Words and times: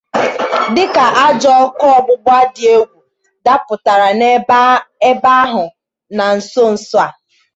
dịka 0.75 1.05
ajọ 1.25 1.51
ọkụ 1.65 1.85
ọgbụgba 1.97 2.37
dị 2.53 2.63
egwù 2.75 2.99
dapụtara 3.45 4.09
n'ebe 4.19 5.31
ahụ 5.41 5.63
na 6.17 6.25
nsonso 6.37 6.97
a 7.07 7.07